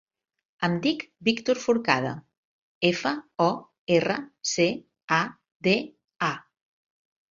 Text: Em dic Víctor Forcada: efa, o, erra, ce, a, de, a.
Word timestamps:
Em 0.67 0.77
dic 0.85 1.03
Víctor 1.27 1.57
Forcada: 1.65 2.15
efa, 2.91 3.13
o, 3.49 3.53
erra, 4.01 4.19
ce, 4.57 4.69
a, 5.23 5.25
de, 5.71 5.81
a. 6.35 6.37